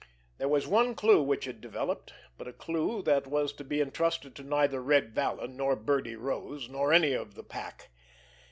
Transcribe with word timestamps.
There 0.39 0.47
was 0.47 0.65
one 0.65 0.95
clue 0.95 1.21
which 1.21 1.45
had 1.45 1.61
developed, 1.61 2.11
but 2.35 2.47
a 2.47 2.53
clue 2.53 3.03
that 3.03 3.27
was 3.27 3.53
to 3.53 3.63
be 3.63 3.79
entrusted 3.81 4.33
to 4.37 4.41
neither 4.43 4.81
Red 4.81 5.13
Vallon, 5.13 5.55
nor 5.55 5.75
Birdie 5.75 6.15
Rose, 6.15 6.67
nor 6.67 6.91
any 6.91 7.13
of 7.13 7.35
the 7.35 7.43
pack. 7.43 7.91